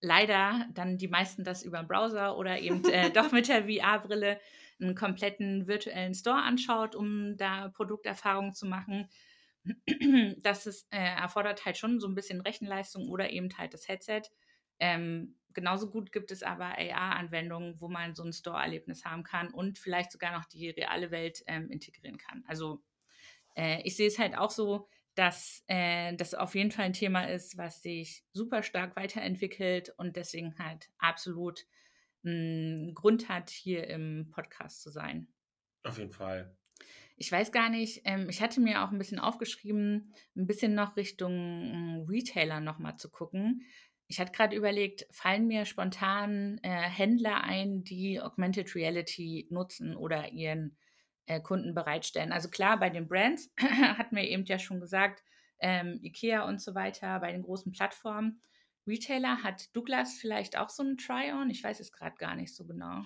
leider 0.00 0.66
dann 0.72 0.98
die 0.98 1.08
meisten 1.08 1.44
das 1.44 1.62
über 1.62 1.78
den 1.78 1.88
Browser 1.88 2.36
oder 2.36 2.58
eben 2.58 2.84
äh, 2.90 3.10
doch 3.12 3.32
mit 3.32 3.48
der 3.48 3.64
VR-Brille 3.64 4.40
einen 4.80 4.94
kompletten 4.94 5.66
virtuellen 5.66 6.14
Store 6.14 6.42
anschaut, 6.42 6.94
um 6.94 7.36
da 7.36 7.68
Produkterfahrungen 7.68 8.54
zu 8.54 8.66
machen. 8.66 9.08
Das 10.42 10.66
ist, 10.66 10.86
äh, 10.90 10.96
erfordert 10.96 11.66
halt 11.66 11.76
schon 11.76 12.00
so 12.00 12.08
ein 12.08 12.14
bisschen 12.14 12.40
Rechenleistung 12.40 13.10
oder 13.10 13.30
eben 13.30 13.50
halt 13.58 13.74
das 13.74 13.88
Headset. 13.88 14.22
Ähm, 14.78 15.36
genauso 15.52 15.90
gut 15.90 16.12
gibt 16.12 16.30
es 16.30 16.42
aber 16.42 16.78
AR-Anwendungen, 16.78 17.78
wo 17.78 17.88
man 17.88 18.14
so 18.14 18.24
ein 18.24 18.32
Store-Erlebnis 18.32 19.04
haben 19.04 19.22
kann 19.22 19.52
und 19.52 19.78
vielleicht 19.78 20.12
sogar 20.12 20.32
noch 20.32 20.46
die 20.46 20.70
reale 20.70 21.10
Welt 21.10 21.42
ähm, 21.46 21.68
integrieren 21.70 22.16
kann. 22.16 22.42
Also 22.46 22.82
äh, 23.54 23.82
ich 23.84 23.96
sehe 23.96 24.06
es 24.06 24.18
halt 24.18 24.36
auch 24.36 24.50
so, 24.50 24.88
dass 25.20 25.62
äh, 25.66 26.16
das 26.16 26.32
auf 26.32 26.54
jeden 26.54 26.70
Fall 26.70 26.86
ein 26.86 26.94
Thema 26.94 27.24
ist, 27.24 27.58
was 27.58 27.82
sich 27.82 28.24
super 28.32 28.62
stark 28.62 28.96
weiterentwickelt 28.96 29.92
und 29.98 30.16
deswegen 30.16 30.58
halt 30.58 30.88
absolut 30.96 31.66
einen 32.24 32.94
Grund 32.94 33.28
hat, 33.28 33.50
hier 33.50 33.86
im 33.88 34.30
Podcast 34.30 34.80
zu 34.80 34.90
sein. 34.90 35.28
Auf 35.82 35.98
jeden 35.98 36.10
Fall. 36.10 36.56
Ich 37.18 37.30
weiß 37.30 37.52
gar 37.52 37.68
nicht, 37.68 38.00
ähm, 38.06 38.30
ich 38.30 38.40
hatte 38.40 38.62
mir 38.62 38.82
auch 38.82 38.92
ein 38.92 38.98
bisschen 38.98 39.18
aufgeschrieben, 39.18 40.14
ein 40.36 40.46
bisschen 40.46 40.74
noch 40.74 40.96
Richtung 40.96 41.34
hm, 41.34 42.06
Retailer 42.08 42.60
nochmal 42.60 42.96
zu 42.96 43.10
gucken. 43.10 43.66
Ich 44.06 44.20
hatte 44.20 44.32
gerade 44.32 44.56
überlegt, 44.56 45.06
fallen 45.10 45.46
mir 45.46 45.66
spontan 45.66 46.58
äh, 46.62 46.70
Händler 46.70 47.44
ein, 47.44 47.84
die 47.84 48.22
Augmented 48.22 48.74
Reality 48.74 49.48
nutzen 49.50 49.94
oder 49.96 50.32
ihren 50.32 50.70
äh, 50.70 50.89
Kunden 51.42 51.74
bereitstellen. 51.74 52.32
Also 52.32 52.48
klar, 52.48 52.78
bei 52.78 52.90
den 52.90 53.08
Brands 53.08 53.52
hatten 53.60 54.16
wir 54.16 54.24
eben 54.24 54.44
ja 54.44 54.58
schon 54.58 54.80
gesagt, 54.80 55.22
ähm, 55.60 56.00
Ikea 56.02 56.46
und 56.48 56.60
so 56.60 56.74
weiter, 56.74 57.20
bei 57.20 57.32
den 57.32 57.42
großen 57.42 57.72
Plattformen. 57.72 58.42
Retailer 58.86 59.42
hat 59.42 59.74
Douglas 59.76 60.18
vielleicht 60.18 60.56
auch 60.56 60.70
so 60.70 60.82
einen 60.82 60.96
Try-on? 60.96 61.50
Ich 61.50 61.62
weiß 61.62 61.80
es 61.80 61.92
gerade 61.92 62.16
gar 62.16 62.34
nicht 62.34 62.54
so 62.54 62.66
genau. 62.66 63.04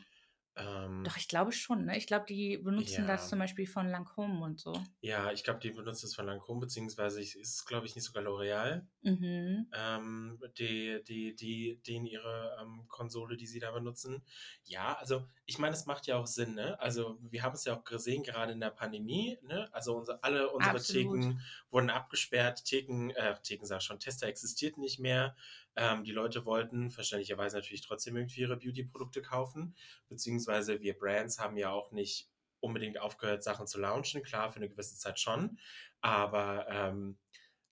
Ähm, 0.56 1.02
Doch, 1.04 1.16
ich 1.16 1.26
glaube 1.26 1.50
schon. 1.50 1.84
Ne? 1.84 1.98
Ich 1.98 2.06
glaube, 2.06 2.26
die 2.26 2.58
benutzen 2.58 3.02
ja. 3.02 3.06
das 3.08 3.28
zum 3.28 3.40
Beispiel 3.40 3.66
von 3.66 3.88
Lancôme 3.88 4.40
und 4.42 4.60
so. 4.60 4.72
Ja, 5.00 5.32
ich 5.32 5.42
glaube, 5.42 5.58
die 5.58 5.70
benutzen 5.70 6.06
das 6.06 6.14
von 6.14 6.26
Lancôme, 6.26 6.60
beziehungsweise 6.60 7.20
ist 7.20 7.36
es, 7.36 7.64
glaube 7.64 7.86
ich, 7.86 7.96
nicht 7.96 8.04
sogar 8.04 8.22
L'Oreal, 8.22 8.86
mhm. 9.02 9.66
ähm, 9.72 10.38
die, 10.56 11.02
die, 11.08 11.34
die, 11.34 11.80
die 11.84 11.96
in 11.96 12.06
ihre 12.06 12.56
ähm, 12.60 12.84
Konsole, 12.88 13.36
die 13.36 13.46
sie 13.46 13.58
da 13.58 13.72
benutzen. 13.72 14.22
Ja, 14.64 14.94
also 14.94 15.26
ich 15.44 15.58
meine, 15.58 15.74
es 15.74 15.86
macht 15.86 16.06
ja 16.06 16.16
auch 16.18 16.26
Sinn, 16.26 16.54
ne? 16.54 16.78
Also 16.80 17.18
wir 17.20 17.42
haben 17.42 17.54
es 17.54 17.64
ja 17.64 17.76
auch 17.76 17.84
gesehen, 17.84 18.22
gerade 18.22 18.52
in 18.52 18.60
der 18.60 18.70
Pandemie, 18.70 19.38
ne? 19.42 19.68
Also 19.72 19.96
unser, 19.96 20.22
alle 20.22 20.50
unsere 20.50 20.76
Absolut. 20.76 21.20
Theken 21.20 21.40
wurden 21.70 21.90
abgesperrt, 21.90 22.64
Theken, 22.64 23.10
äh, 23.10 23.34
Theken 23.42 23.66
sag 23.66 23.82
schon, 23.82 23.98
Tester 23.98 24.28
existierten 24.28 24.80
nicht 24.80 25.00
mehr. 25.00 25.34
Ähm, 25.76 26.04
die 26.04 26.12
Leute 26.12 26.44
wollten 26.44 26.90
verständlicherweise 26.90 27.56
natürlich 27.56 27.82
trotzdem 27.82 28.16
irgendwie 28.16 28.40
ihre 28.40 28.56
Beauty-Produkte 28.56 29.22
kaufen, 29.22 29.74
beziehungsweise 30.08 30.80
wir 30.80 30.98
Brands 30.98 31.38
haben 31.38 31.56
ja 31.56 31.70
auch 31.70 31.92
nicht 31.92 32.30
unbedingt 32.60 32.98
aufgehört, 32.98 33.42
Sachen 33.42 33.66
zu 33.66 33.78
launchen, 33.78 34.22
klar, 34.22 34.50
für 34.50 34.56
eine 34.56 34.68
gewisse 34.68 34.96
Zeit 34.96 35.20
schon, 35.20 35.58
aber 36.00 36.66
ähm, 36.70 37.18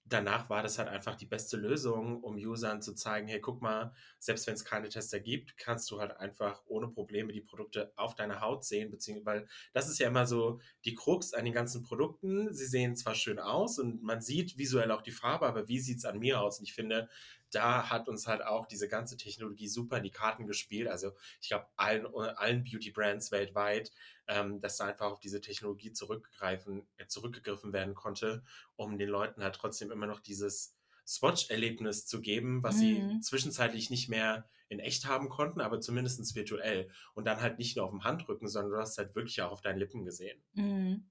danach 0.05 0.51
war 0.51 0.63
das 0.63 0.79
halt 0.79 0.89
einfach 0.89 1.17
die 1.17 1.27
beste 1.27 1.57
Lösung, 1.57 2.23
um 2.23 2.35
Usern 2.35 2.83
zu 2.83 2.95
zeigen, 2.95 3.29
hey, 3.29 3.41
guck 3.41 3.63
mal, 3.63 3.95
selbst 4.19 4.47
wenn 4.47 4.55
es 4.55 4.65
keine 4.65 4.89
Tester 4.89 5.21
gibt, 5.21 5.57
kannst 5.57 5.91
du 5.91 6.01
halt 6.01 6.17
einfach 6.17 6.63
ohne 6.67 6.89
Probleme 6.89 7.33
die 7.33 7.41
Produkte 7.41 7.93
auf 7.97 8.15
deiner 8.15 8.41
Haut 8.41 8.65
sehen, 8.65 8.91
beziehungsweise, 8.91 9.25
weil 9.43 9.49
das 9.73 9.89
ist 9.89 9.99
ja 9.99 10.09
immer 10.09 10.27
so 10.27 10.61
die 10.85 10.95
Krux 10.95 11.35
an 11.35 11.45
den 11.45 11.55
ganzen 11.55 11.83
Produkten. 11.83 12.53
Sie 12.53 12.67
sehen 12.67 12.97
zwar 12.97 13.15
schön 13.15 13.39
aus 13.39 13.79
und 13.79 14.03
man 14.03 14.21
sieht 14.21 14.59
visuell 14.59 14.91
auch 14.91 15.03
die 15.03 15.13
Farbe, 15.13 15.47
aber 15.47 15.69
wie 15.69 15.81
sieht 15.81 15.99
es 15.99 16.05
an 16.05 16.19
mir 16.19 16.41
aus? 16.41 16.59
Und 16.59 16.65
ich 16.65 16.75
finde, 16.75 17.09
da 17.53 17.91
hat 17.91 18.09
uns 18.09 18.27
halt 18.27 18.45
auch 18.45 18.67
diese 18.67 18.89
ganze 18.89 19.17
Technologie 19.17 19.69
super 19.69 19.99
in 19.99 20.05
die 20.05 20.11
Karten 20.11 20.47
gespielt. 20.47 20.89
Also 20.89 21.13
ich 21.41 21.49
glaube, 21.49 21.67
allen, 21.77 22.07
allen 22.07 22.65
Beauty-Brands 22.65 23.31
weltweit, 23.31 23.93
ähm, 24.27 24.61
dass 24.61 24.79
da 24.79 24.87
einfach 24.87 25.13
auf 25.13 25.21
diese 25.21 25.41
Technologie 25.41 25.93
zurückgreifen, 25.93 26.87
äh, 26.97 27.07
zurückgegriffen 27.07 27.73
werden 27.73 27.95
konnte, 27.95 28.43
um 28.77 28.99
den 28.99 29.09
Leuten 29.09 29.43
halt 29.43 29.55
trotzdem 29.55 29.91
immer 29.91 30.07
noch 30.07 30.21
dieses 30.21 30.77
Swatch-Erlebnis 31.07 32.07
zu 32.07 32.21
geben, 32.21 32.63
was 32.63 32.77
mhm. 32.77 32.81
sie 32.81 33.21
zwischenzeitlich 33.21 33.91
nicht 33.91 34.09
mehr 34.09 34.49
in 34.69 34.79
echt 34.79 35.07
haben 35.07 35.29
konnten, 35.29 35.61
aber 35.61 35.81
zumindest 35.81 36.35
virtuell. 36.35 36.91
Und 37.15 37.27
dann 37.27 37.41
halt 37.41 37.59
nicht 37.59 37.77
nur 37.77 37.85
auf 37.85 37.91
dem 37.91 38.05
Handrücken, 38.05 38.49
sondern 38.49 38.73
du 38.73 38.79
hast 38.79 38.97
halt 38.97 39.15
wirklich 39.15 39.43
auch 39.43 39.53
auf 39.53 39.61
deinen 39.61 39.79
Lippen 39.79 40.05
gesehen. 40.05 40.43
Mhm. 40.55 41.11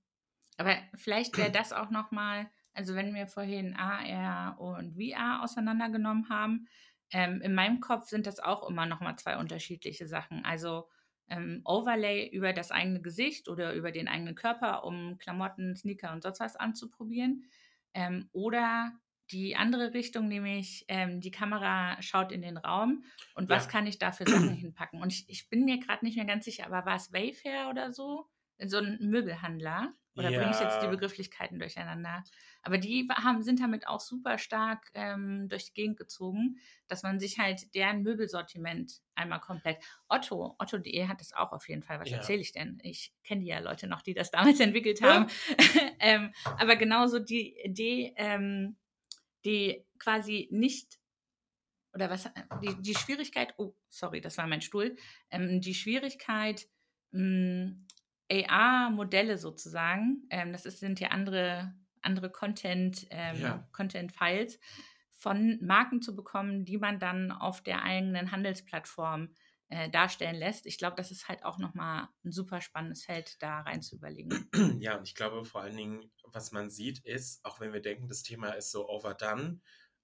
Aber 0.58 0.76
vielleicht 0.96 1.38
wäre 1.38 1.52
das 1.52 1.74
auch 1.74 1.92
nochmal, 1.92 2.50
also 2.74 2.96
wenn 2.96 3.14
wir 3.14 3.28
vorhin 3.28 3.76
AR 3.76 4.60
und 4.60 4.96
VR 4.96 5.44
auseinandergenommen 5.44 6.30
haben, 6.30 6.68
ähm, 7.12 7.42
in 7.42 7.54
meinem 7.54 7.82
Kopf 7.82 8.08
sind 8.08 8.26
das 8.26 8.40
auch 8.40 8.68
immer 8.70 8.86
nochmal 8.86 9.18
zwei 9.18 9.38
unterschiedliche 9.38 10.08
Sachen. 10.08 10.46
Also 10.46 10.88
ähm, 11.28 11.62
Overlay 11.66 12.30
über 12.30 12.54
das 12.54 12.72
eigene 12.72 13.02
Gesicht 13.02 13.50
oder 13.50 13.74
über 13.74 13.92
den 13.92 14.08
eigenen 14.08 14.36
Körper, 14.36 14.84
um 14.84 15.18
Klamotten, 15.18 15.76
Sneaker 15.76 16.12
und 16.14 16.24
sonst 16.24 16.40
was 16.40 16.56
anzuprobieren. 16.56 17.46
Ähm, 17.94 18.30
oder 18.32 18.94
die 19.32 19.56
andere 19.56 19.94
Richtung, 19.94 20.28
nämlich 20.28 20.86
ähm, 20.88 21.22
die 21.22 21.32
Kamera 21.32 22.02
schaut 22.02 22.32
in 22.32 22.42
den 22.42 22.58
Raum 22.58 23.06
und 23.34 23.50
was 23.50 23.66
ja. 23.66 23.72
kann 23.72 23.88
ich 23.88 23.98
da 23.98 24.12
für 24.12 24.30
Sachen 24.30 24.50
hinpacken? 24.54 25.02
Und 25.02 25.12
ich, 25.12 25.26
ich 25.30 25.50
bin 25.50 25.64
mir 25.66 25.80
gerade 25.80 26.06
nicht 26.06 26.18
mehr 26.18 26.26
ganz 26.26 26.46
sicher, 26.46 26.66
aber 26.66 26.86
war 26.86 26.96
es 26.96 27.14
Wayfair 27.14 27.70
oder 27.70 27.94
so? 27.94 28.30
So 28.64 28.78
ein 28.78 28.98
Möbelhandler? 29.02 29.94
Oder 30.16 30.30
ja. 30.30 30.40
bringe 30.40 30.52
ich 30.54 30.60
jetzt 30.60 30.82
die 30.82 30.88
Begrifflichkeiten 30.88 31.58
durcheinander? 31.58 32.24
Aber 32.64 32.78
die 32.78 33.08
haben, 33.10 33.44
sind 33.44 33.62
damit 33.62 33.88
auch 33.88 34.02
super 34.02 34.38
stark 34.38 34.92
ähm, 34.94 35.48
durch 35.48 35.66
die 35.66 35.74
Gegend 35.74 35.98
gezogen, 35.98 36.58
dass 36.88 37.04
man 37.04 37.20
sich 37.20 37.40
halt 37.40 37.74
deren 37.74 38.04
Möbelsortiment 38.04 39.02
einmal 39.16 39.40
komplett. 39.40 39.78
Otto, 40.10 40.56
Otto.de 40.60 41.08
hat 41.08 41.22
das 41.22 41.34
auch 41.34 41.54
auf 41.54 41.70
jeden 41.70 41.84
Fall. 41.84 42.00
Was 42.00 42.10
ja. 42.10 42.18
erzähle 42.18 42.42
ich 42.42 42.52
denn? 42.52 42.80
Ich 42.84 43.14
kenne 43.24 43.42
die 43.42 43.48
ja 43.48 43.60
Leute 43.60 43.88
noch, 43.88 44.02
die 44.02 44.14
das 44.14 44.32
damals 44.32 44.60
entwickelt 44.60 45.02
haben. 45.02 45.28
ähm, 46.00 46.34
aber 46.44 46.76
genauso 46.76 47.20
die 47.20 47.58
Idee, 47.64 48.14
ähm, 48.18 48.76
die 49.46 49.86
quasi 49.98 50.50
nicht 50.52 51.00
oder 51.94 52.10
was 52.10 52.30
die, 52.62 52.82
die 52.82 52.96
Schwierigkeit, 52.96 53.54
oh, 53.58 53.76
sorry, 53.90 54.22
das 54.22 54.38
war 54.38 54.48
mein 54.48 54.62
Stuhl, 54.62 54.96
ähm, 55.30 55.60
die 55.62 55.74
Schwierigkeit, 55.74 56.68
hm, 57.12 57.86
AR-Modelle 58.32 59.38
sozusagen, 59.38 60.26
ähm, 60.30 60.52
das 60.52 60.66
ist, 60.66 60.80
sind 60.80 61.00
ja 61.00 61.10
andere, 61.10 61.74
andere 62.02 62.32
Content, 62.32 63.08
ähm, 63.10 63.42
ja. 63.42 63.70
Content-Files, 63.74 64.60
von 65.12 65.60
Marken 65.62 66.02
zu 66.02 66.16
bekommen, 66.16 66.66
die 66.66 66.78
man 66.78 67.00
dann 67.00 67.32
auf 67.32 67.62
der 67.62 67.84
eigenen 67.84 68.32
Handelsplattform 68.32 69.30
äh, 69.72 69.90
darstellen 69.90 70.36
lässt. 70.36 70.66
Ich 70.66 70.78
glaube, 70.78 70.96
das 70.98 71.12
ist 71.12 71.30
halt 71.30 71.46
auch 71.46 71.58
nochmal 71.58 72.10
ein 72.26 72.32
super 72.32 72.60
spannendes 72.60 73.06
Feld, 73.06 73.42
da 73.42 73.62
rein 73.62 73.82
zu 73.82 73.96
überlegen. 73.96 74.50
Ja, 74.80 74.98
und 74.98 75.08
ich 75.08 75.14
glaube 75.16 75.46
vor 75.46 75.62
allen 75.62 75.78
Dingen, 75.78 76.12
was 76.26 76.52
man 76.52 76.72
sieht, 76.72 77.06
ist, 77.06 77.46
auch 77.46 77.60
wenn 77.60 77.72
wir 77.72 77.82
denken, 77.82 78.08
das 78.08 78.24
Thema 78.24 78.50
ist 78.50 78.72
so 78.72 78.90
overdone, 78.90 79.62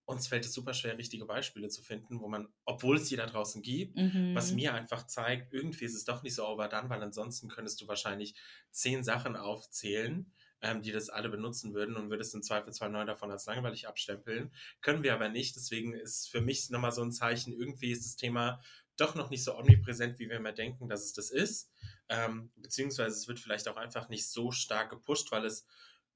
uns 0.07 0.27
fällt 0.27 0.45
es 0.45 0.53
super 0.53 0.73
schwer, 0.73 0.97
richtige 0.97 1.25
Beispiele 1.25 1.67
zu 1.67 1.83
finden, 1.83 2.21
wo 2.21 2.29
man, 2.29 2.47
obwohl 2.63 2.95
es 2.95 3.09
die 3.09 3.17
da 3.17 3.25
draußen 3.25 3.61
gibt, 3.61 3.97
mhm. 3.97 4.33
was 4.33 4.53
mir 4.53 4.73
einfach 4.73 5.05
zeigt, 5.05 5.53
irgendwie 5.53 5.83
ist 5.83 5.95
es 5.95 6.05
doch 6.05 6.23
nicht 6.23 6.33
so 6.33 6.47
overdone, 6.47 6.89
weil 6.89 7.03
ansonsten 7.03 7.49
könntest 7.49 7.81
du 7.81 7.89
wahrscheinlich 7.89 8.33
zehn 8.71 9.03
Sachen 9.03 9.35
aufzählen, 9.35 10.31
ähm, 10.61 10.81
die 10.81 10.93
das 10.93 11.09
alle 11.09 11.27
benutzen 11.27 11.73
würden 11.73 11.97
und 11.97 12.09
würdest 12.09 12.33
im 12.33 12.41
Zweifelsfall 12.41 12.89
neun 12.89 13.05
davon 13.05 13.29
als 13.31 13.47
langweilig 13.47 13.85
abstempeln. 13.89 14.49
Können 14.79 15.03
wir 15.03 15.13
aber 15.13 15.27
nicht. 15.27 15.57
Deswegen 15.57 15.93
ist 15.93 16.29
für 16.29 16.39
mich 16.39 16.69
nochmal 16.69 16.93
so 16.93 17.03
ein 17.03 17.11
Zeichen, 17.11 17.51
irgendwie 17.51 17.91
ist 17.91 18.05
das 18.05 18.15
Thema 18.15 18.61
doch 18.95 19.13
noch 19.13 19.29
nicht 19.29 19.43
so 19.43 19.57
omnipräsent, 19.57 20.19
wie 20.19 20.29
wir 20.29 20.37
immer 20.37 20.53
denken, 20.53 20.87
dass 20.87 21.03
es 21.03 21.13
das 21.13 21.29
ist. 21.31 21.69
Ähm, 22.07 22.49
beziehungsweise 22.55 23.13
es 23.13 23.27
wird 23.27 23.41
vielleicht 23.41 23.67
auch 23.67 23.75
einfach 23.75 24.07
nicht 24.07 24.29
so 24.29 24.51
stark 24.51 24.89
gepusht, 24.89 25.33
weil 25.33 25.43
es 25.43 25.67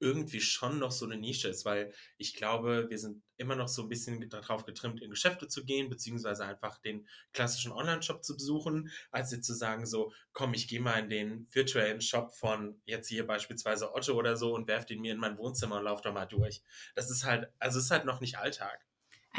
irgendwie 0.02 0.42
schon 0.42 0.80
noch 0.80 0.92
so 0.92 1.06
eine 1.06 1.16
Nische 1.16 1.48
ist, 1.48 1.64
weil 1.64 1.94
ich 2.18 2.34
glaube, 2.36 2.90
wir 2.90 2.98
sind 2.98 3.24
immer 3.38 3.56
noch 3.56 3.68
so 3.68 3.84
ein 3.84 3.90
bisschen 3.90 4.28
darauf 4.30 4.66
getrimmt, 4.66 5.02
in 5.02 5.10
Geschäfte 5.10 5.48
zu 5.48 5.64
gehen, 5.64 5.90
beziehungsweise 5.90 6.44
einfach 6.46 6.80
den 6.80 7.08
klassischen 7.34 7.72
Online-Shop 7.72 8.24
zu 8.24 8.36
besuchen, 8.36 8.92
als 9.12 9.32
jetzt 9.32 9.46
zu 9.46 9.54
sagen, 9.54 9.86
so, 9.86 10.12
komm, 10.34 10.54
ich 10.54 10.68
gehe 10.68 10.82
mal 10.82 11.00
in 11.00 11.10
den 11.10 11.48
virtuellen 11.52 12.02
Shop 12.02 12.34
von 12.34 12.82
jetzt 12.86 13.08
hier 13.08 13.26
beispielsweise 13.26 13.94
Otto 13.94 14.14
oder 14.14 14.36
so 14.36 14.54
und 14.56 14.68
werf 14.68 14.86
den 14.86 15.02
mir 15.02 15.14
in 15.14 15.20
mein 15.20 15.38
Wohnzimmer 15.38 15.78
und 15.78 15.86
lauf 15.86 16.02
da 16.02 16.12
mal 16.12 16.26
durch. 16.26 16.62
Das 16.96 17.12
ist 17.12 17.24
halt, 17.24 17.52
also 17.60 17.80
ist 17.80 17.92
halt 17.92 18.06
noch 18.06 18.22
nicht 18.22 18.38
Alltag. 18.38 18.86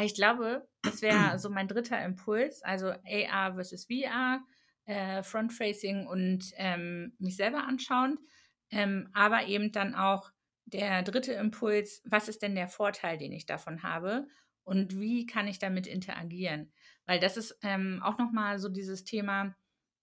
Ich 0.01 0.15
glaube, 0.15 0.67
das 0.83 1.03
wäre 1.03 1.39
so 1.39 1.51
mein 1.51 1.69
dritter 1.69 2.03
Impuls, 2.05 2.63
also 2.63 2.89
AR 2.89 3.55
versus 3.55 3.87
VR, 3.87 4.41
äh, 4.85 5.23
Front-Facing 5.23 6.07
und 6.07 6.45
ähm, 6.57 7.15
mich 7.19 7.37
selber 7.37 7.65
anschauen, 7.65 8.19
ähm, 8.71 9.11
aber 9.13 9.47
eben 9.47 9.73
dann 9.73 9.95
auch 9.95 10.31
der 10.73 11.03
dritte 11.03 11.33
Impuls, 11.33 12.03
was 12.05 12.29
ist 12.29 12.43
denn 12.43 12.55
der 12.55 12.69
Vorteil, 12.69 13.19
den 13.19 13.33
ich 13.33 13.47
davon 13.47 13.83
habe 13.83 14.27
und 14.65 14.99
wie 14.99 15.27
kann 15.27 15.49
ich 15.49 15.59
damit 15.59 15.87
interagieren? 15.87 16.73
Weil 17.07 17.21
das 17.21 17.37
ist 17.37 17.59
ähm, 17.63 18.01
auch 18.03 18.19
nochmal 18.19 18.59
so 18.59 18.69
dieses 18.69 19.05
Thema, 19.05 19.55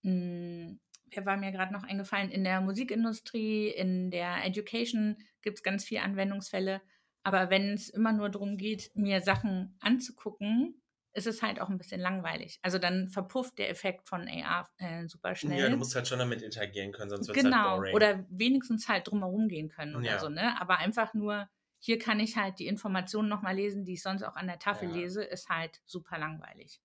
mh, 0.03 0.11
hm, 0.11 0.79
wer 1.11 1.25
war 1.25 1.37
mir 1.37 1.51
gerade 1.51 1.73
noch 1.73 1.83
eingefallen, 1.83 2.29
in 2.29 2.43
der 2.43 2.61
Musikindustrie, 2.61 3.69
in 3.69 4.11
der 4.11 4.45
Education 4.45 5.17
gibt 5.41 5.57
es 5.57 5.63
ganz 5.63 5.85
viele 5.85 6.03
Anwendungsfälle. 6.03 6.81
Aber 7.23 7.49
wenn 7.49 7.73
es 7.73 7.89
immer 7.89 8.13
nur 8.13 8.29
darum 8.29 8.57
geht, 8.57 8.91
mir 8.95 9.21
Sachen 9.21 9.75
anzugucken, 9.79 10.78
ist 11.13 11.27
es 11.27 11.41
halt 11.41 11.59
auch 11.59 11.69
ein 11.69 11.77
bisschen 11.77 11.99
langweilig. 11.99 12.59
Also 12.61 12.77
dann 12.77 13.07
verpufft 13.07 13.57
der 13.57 13.69
Effekt 13.69 14.07
von 14.07 14.27
AR 14.27 14.69
äh, 14.77 15.07
super 15.07 15.35
schnell. 15.35 15.59
Ja, 15.59 15.69
du 15.69 15.77
musst 15.77 15.95
halt 15.95 16.07
schon 16.07 16.19
damit 16.19 16.41
interagieren 16.41 16.91
können, 16.91 17.09
sonst 17.09 17.27
wird 17.27 17.37
es 17.37 17.43
halt 17.43 17.53
genau. 17.53 17.69
halt 17.69 17.77
boring. 17.77 17.95
Oder 17.95 18.25
wenigstens 18.29 18.87
halt 18.87 19.07
drumherum 19.07 19.47
gehen 19.47 19.69
können 19.69 19.95
oder 19.95 20.05
ja. 20.05 20.19
so, 20.19 20.29
ne? 20.29 20.59
Aber 20.61 20.77
einfach 20.77 21.13
nur, 21.13 21.49
hier 21.79 21.97
kann 21.97 22.19
ich 22.19 22.37
halt 22.37 22.59
die 22.59 22.67
Informationen 22.67 23.27
nochmal 23.27 23.55
lesen, 23.55 23.85
die 23.85 23.93
ich 23.93 24.03
sonst 24.03 24.23
auch 24.23 24.35
an 24.35 24.47
der 24.47 24.59
Tafel 24.59 24.89
ja. 24.89 24.95
lese, 24.95 25.23
ist 25.23 25.49
halt 25.49 25.81
super 25.85 26.17
langweilig. 26.19 26.79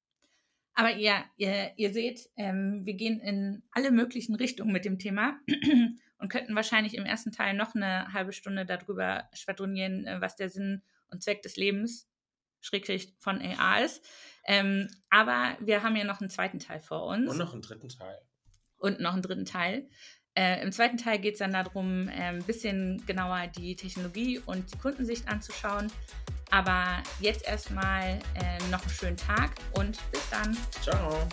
Aber 0.75 0.93
ihr, 0.93 1.25
ihr, 1.37 1.73
ihr 1.77 1.93
seht, 1.93 2.29
ähm, 2.37 2.83
wir 2.85 2.95
gehen 2.95 3.21
in 3.21 3.63
alle 3.71 3.93
möglichen 3.93 4.35
Richtungen 4.35 4.73
mit 4.73 4.85
dem 4.85 4.99
Thema 4.99 5.39
und 6.19 6.29
könnten 6.31 6.57
wahrscheinlich 6.57 6.95
im 6.95 7.05
ersten 7.05 7.31
Teil 7.31 7.55
noch 7.55 7.75
eine 7.75 8.13
halbe 8.13 8.33
Stunde 8.33 8.67
darüber 8.67 9.29
schwadronieren, 9.35 10.07
äh, 10.07 10.21
was 10.21 10.35
der 10.35 10.49
Sinn 10.49 10.83
und 11.11 11.23
Zweck 11.23 11.43
des 11.43 11.57
Lebens 11.57 12.09
schrägstrich 12.65 13.15
von 13.21 13.41
AR 13.41 13.85
ist. 13.85 14.05
Ähm, 14.47 14.89
aber 15.11 15.57
wir 15.61 15.83
haben 15.83 15.97
ja 15.97 16.05
noch 16.05 16.21
einen 16.21 16.31
zweiten 16.31 16.59
Teil 16.59 16.81
vor 16.81 17.07
uns. 17.07 17.31
Und 17.31 17.39
noch 17.39 17.53
einen 17.53 17.63
dritten 17.63 17.89
Teil. 17.89 18.19
Und 18.77 19.01
noch 19.01 19.13
einen 19.13 19.23
dritten 19.23 19.45
Teil. 19.45 19.89
Äh, 20.37 20.63
Im 20.63 20.73
zweiten 20.73 20.97
Teil 20.97 21.19
geht 21.19 21.35
es 21.35 21.39
dann 21.39 21.53
darum, 21.53 22.09
äh, 22.09 22.13
ein 22.13 22.43
bisschen 22.43 23.03
genauer 23.07 23.47
die 23.47 23.77
Technologie 23.77 24.41
und 24.41 24.73
die 24.73 24.79
Kundensicht 24.79 25.29
anzuschauen. 25.29 25.91
Aber 26.51 27.03
jetzt 27.21 27.47
erstmal 27.47 28.19
äh, 28.35 28.59
noch 28.71 28.83
einen 28.83 28.91
schönen 28.91 29.17
Tag 29.17 29.53
und 29.75 29.99
bis 30.11 30.29
dann. 30.31 30.57
Ciao. 30.83 31.29